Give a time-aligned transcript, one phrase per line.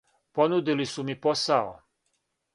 [0.37, 1.71] Понудили су ми посао.